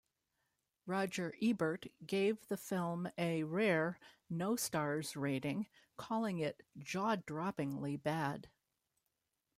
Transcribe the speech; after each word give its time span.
Roger 0.87 1.35
Ebert 1.43 1.85
gave 2.03 2.47
the 2.47 2.57
film 2.57 3.11
a 3.19 3.43
rare 3.43 3.99
no-stars 4.31 5.15
rating, 5.15 5.67
calling 5.95 6.39
it 6.39 6.63
jaw-droppingly 6.79 8.01
bad. 8.01 8.49